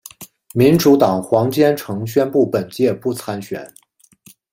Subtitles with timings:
[0.55, 3.71] 民主党黄坚成宣布本届不参选。